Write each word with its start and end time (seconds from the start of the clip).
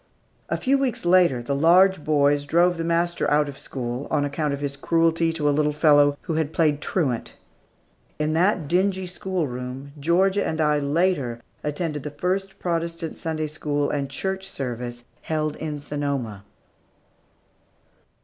A 0.49 0.57
few 0.57 0.79
weeks 0.79 1.05
later, 1.05 1.43
the 1.43 1.53
large 1.53 2.03
boys 2.03 2.45
drove 2.45 2.77
the 2.79 2.83
master 2.83 3.29
out 3.29 3.47
of 3.47 3.55
school 3.59 4.07
on 4.09 4.25
account 4.25 4.51
of 4.51 4.59
his 4.59 4.75
cruelty 4.75 5.31
to 5.33 5.47
a 5.47 5.51
little 5.53 5.71
fellow 5.71 6.17
who 6.23 6.33
had 6.33 6.53
played 6.53 6.81
truant. 6.81 7.35
In 8.17 8.33
that 8.33 8.67
dingy 8.67 9.05
schoolroom, 9.05 9.91
Georgia 9.99 10.43
and 10.43 10.59
I 10.59 10.79
later 10.79 11.39
attended 11.63 12.01
the 12.01 12.09
first 12.09 12.57
Protestant 12.57 13.15
Sunday 13.15 13.45
school 13.45 13.91
and 13.91 14.09
church 14.09 14.47
service 14.49 15.03
held 15.21 15.55
in 15.57 15.79
Sonoma. 15.79 16.45